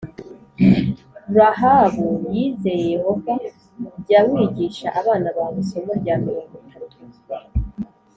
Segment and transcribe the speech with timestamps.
[1.37, 3.33] Rahabu yizeye Yehova
[4.05, 6.97] Jya wigisha abana bawe isomo rya mirongo itatu